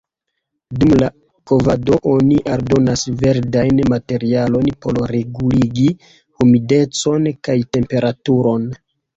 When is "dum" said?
0.77-0.93